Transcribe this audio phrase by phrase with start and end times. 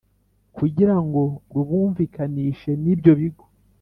[0.55, 1.23] kugira ngo
[1.53, 3.45] rubumvikanishe n ibyo Bigo